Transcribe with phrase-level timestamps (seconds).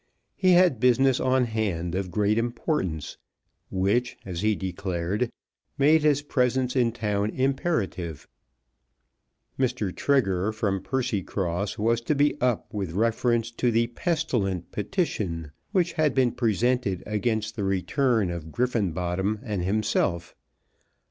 [0.35, 3.17] He had business on hand of great importance,
[3.69, 5.31] which, as he declared,
[5.77, 8.27] made his presence in town imperative.
[9.59, 9.95] Mr.
[9.95, 16.15] Trigger, from Percycross, was to be up with reference to the pestilent petition which had
[16.15, 20.33] been presented against the return of Griffenbottom and himself.